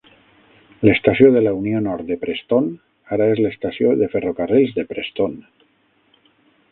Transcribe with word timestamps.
L'estació 0.87 1.27
de 1.33 1.43
la 1.47 1.51
Unió 1.57 1.81
Nord 1.87 2.07
de 2.13 2.17
Preston 2.23 2.69
ara 3.17 3.27
és 3.35 3.41
l'estació 3.47 3.91
de 4.01 4.11
ferrocarrils 4.15 4.73
de 4.79 4.87
Preston. 4.95 5.37